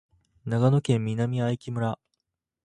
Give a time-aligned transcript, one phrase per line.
[0.45, 1.99] 長野県南相木村